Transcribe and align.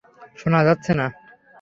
শুনা 0.37 0.59
যাচ্ছে 0.67 0.91
না। 0.99 1.05